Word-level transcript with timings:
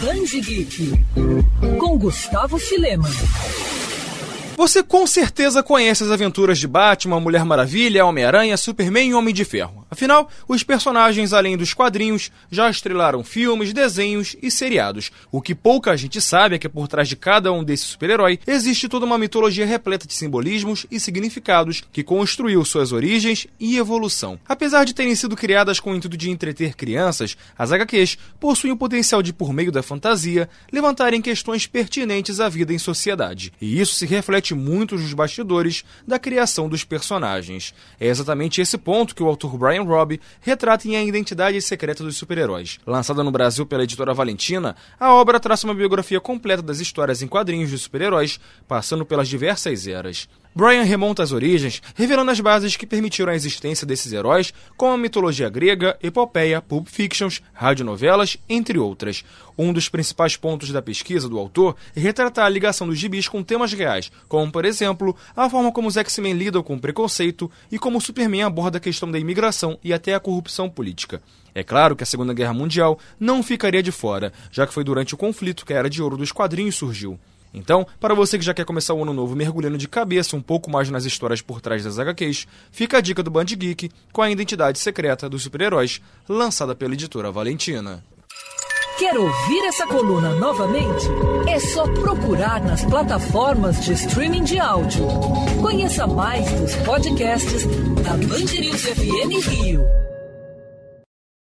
Band 0.00 0.40
Geek 0.40 0.92
com 1.78 1.98
Gustavo 1.98 2.58
Filema. 2.58 3.06
Você 4.56 4.82
com 4.82 5.06
certeza 5.06 5.62
conhece 5.62 6.02
as 6.02 6.10
aventuras 6.10 6.58
de 6.58 6.66
Batman, 6.66 7.20
Mulher 7.20 7.44
Maravilha, 7.44 8.06
Homem-Aranha, 8.06 8.56
Superman 8.56 9.10
e 9.10 9.14
Homem 9.14 9.34
de 9.34 9.44
Ferro. 9.44 9.79
Afinal, 9.90 10.30
os 10.46 10.62
personagens, 10.62 11.32
além 11.32 11.56
dos 11.56 11.74
quadrinhos, 11.74 12.30
já 12.50 12.70
estrelaram 12.70 13.24
filmes, 13.24 13.72
desenhos 13.72 14.36
e 14.40 14.50
seriados. 14.50 15.10
O 15.32 15.42
que 15.42 15.54
pouca 15.54 15.96
gente 15.96 16.20
sabe 16.20 16.54
é 16.54 16.58
que 16.58 16.68
por 16.68 16.86
trás 16.86 17.08
de 17.08 17.16
cada 17.16 17.52
um 17.52 17.64
desses 17.64 17.86
super-heróis 17.86 18.38
existe 18.46 18.88
toda 18.88 19.04
uma 19.04 19.18
mitologia 19.18 19.66
repleta 19.66 20.06
de 20.06 20.14
simbolismos 20.14 20.86
e 20.90 21.00
significados 21.00 21.82
que 21.92 22.04
construiu 22.04 22.64
suas 22.64 22.92
origens 22.92 23.46
e 23.58 23.76
evolução. 23.76 24.38
Apesar 24.48 24.84
de 24.84 24.94
terem 24.94 25.14
sido 25.14 25.36
criadas 25.36 25.80
com 25.80 25.92
o 25.92 25.94
intuito 25.94 26.16
de 26.16 26.30
entreter 26.30 26.74
crianças, 26.74 27.36
as 27.58 27.72
HQs 27.72 28.16
possuem 28.38 28.72
o 28.72 28.76
potencial 28.76 29.22
de, 29.22 29.32
por 29.32 29.52
meio 29.52 29.72
da 29.72 29.82
fantasia, 29.82 30.48
levantarem 30.72 31.20
questões 31.20 31.66
pertinentes 31.66 32.40
à 32.40 32.48
vida 32.48 32.72
em 32.72 32.78
sociedade. 32.78 33.52
E 33.60 33.80
isso 33.80 33.94
se 33.94 34.06
reflete 34.06 34.54
muitos 34.54 35.02
dos 35.02 35.14
bastidores 35.14 35.84
da 36.06 36.18
criação 36.18 36.68
dos 36.68 36.84
personagens. 36.84 37.74
É 37.98 38.06
exatamente 38.06 38.60
esse 38.60 38.78
ponto 38.78 39.14
que 39.14 39.22
o 39.22 39.26
autor 39.26 39.56
Brian 39.58 39.79
Robb 39.84 40.20
retrata 40.40 40.86
em 40.88 40.96
A 40.96 41.02
Identidade 41.02 41.60
Secreta 41.62 42.02
dos 42.02 42.16
Super-Heróis. 42.16 42.78
Lançada 42.86 43.22
no 43.22 43.30
Brasil 43.30 43.66
pela 43.66 43.84
editora 43.84 44.14
Valentina, 44.14 44.76
a 44.98 45.14
obra 45.14 45.40
traça 45.40 45.66
uma 45.66 45.74
biografia 45.74 46.20
completa 46.20 46.62
das 46.62 46.80
histórias 46.80 47.22
em 47.22 47.28
quadrinhos 47.28 47.70
de 47.70 47.78
super-heróis, 47.78 48.40
passando 48.66 49.04
pelas 49.04 49.28
diversas 49.28 49.86
eras. 49.86 50.28
Brian 50.52 50.82
remonta 50.82 51.22
as 51.22 51.30
origens, 51.30 51.80
revelando 51.94 52.32
as 52.32 52.40
bases 52.40 52.76
que 52.76 52.84
permitiram 52.84 53.32
a 53.32 53.36
existência 53.36 53.86
desses 53.86 54.12
heróis, 54.12 54.52
como 54.76 54.92
a 54.92 54.98
mitologia 54.98 55.48
grega, 55.48 55.96
epopeia, 56.02 56.60
pulp 56.60 56.88
fictions, 56.88 57.40
radionovelas, 57.52 58.36
entre 58.48 58.76
outras. 58.76 59.24
Um 59.56 59.72
dos 59.72 59.88
principais 59.88 60.36
pontos 60.36 60.72
da 60.72 60.82
pesquisa 60.82 61.28
do 61.28 61.38
autor 61.38 61.76
é 61.94 62.00
retratar 62.00 62.46
a 62.46 62.48
ligação 62.48 62.88
dos 62.88 62.98
gibis 62.98 63.28
com 63.28 63.44
temas 63.44 63.72
reais, 63.72 64.10
como, 64.26 64.50
por 64.50 64.64
exemplo, 64.64 65.14
a 65.36 65.48
forma 65.48 65.70
como 65.70 65.86
os 65.86 65.96
X-Men 65.96 66.32
lidam 66.32 66.64
com 66.64 66.74
o 66.74 66.80
preconceito 66.80 67.48
e 67.70 67.78
como 67.78 67.98
o 67.98 68.00
Superman 68.00 68.42
aborda 68.42 68.78
a 68.78 68.80
questão 68.80 69.08
da 69.08 69.20
imigração 69.20 69.78
e 69.84 69.92
até 69.92 70.14
a 70.14 70.20
corrupção 70.20 70.68
política. 70.68 71.22
É 71.54 71.62
claro 71.62 71.94
que 71.94 72.02
a 72.02 72.06
Segunda 72.06 72.34
Guerra 72.34 72.54
Mundial 72.54 72.98
não 73.20 73.40
ficaria 73.40 73.82
de 73.82 73.92
fora, 73.92 74.32
já 74.50 74.66
que 74.66 74.74
foi 74.74 74.82
durante 74.82 75.14
o 75.14 75.16
conflito 75.16 75.64
que 75.64 75.72
a 75.72 75.76
Era 75.76 75.90
de 75.90 76.02
Ouro 76.02 76.16
dos 76.16 76.32
quadrinhos 76.32 76.74
surgiu. 76.74 77.18
Então, 77.52 77.86
para 77.98 78.14
você 78.14 78.38
que 78.38 78.44
já 78.44 78.54
quer 78.54 78.64
começar 78.64 78.94
o 78.94 79.02
ano 79.02 79.12
novo 79.12 79.34
mergulhando 79.34 79.76
de 79.76 79.88
cabeça 79.88 80.36
um 80.36 80.42
pouco 80.42 80.70
mais 80.70 80.88
nas 80.88 81.04
histórias 81.04 81.42
por 81.42 81.60
trás 81.60 81.82
das 81.84 81.98
HQs, 81.98 82.46
fica 82.70 82.98
a 82.98 83.00
dica 83.00 83.22
do 83.22 83.30
Band 83.30 83.46
Geek 83.46 83.90
com 84.12 84.22
a 84.22 84.30
identidade 84.30 84.78
secreta 84.78 85.28
dos 85.28 85.42
super-heróis, 85.42 86.00
lançada 86.28 86.74
pela 86.74 86.94
editora 86.94 87.30
Valentina. 87.32 88.02
Quer 88.98 89.16
ouvir 89.18 89.64
essa 89.64 89.86
coluna 89.86 90.34
novamente? 90.34 91.06
É 91.48 91.58
só 91.58 91.84
procurar 91.84 92.60
nas 92.62 92.84
plataformas 92.84 93.82
de 93.82 93.94
streaming 93.94 94.44
de 94.44 94.58
áudio. 94.58 95.06
Conheça 95.62 96.06
mais 96.06 96.44
dos 96.52 96.74
podcasts 96.76 97.64
da 98.04 98.10
Band 98.10 98.60
News 98.60 98.82
FM 98.82 99.48
Rio. 99.48 100.09